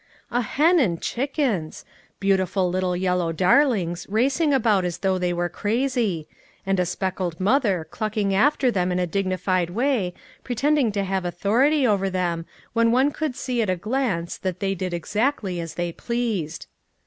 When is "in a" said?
8.91-9.05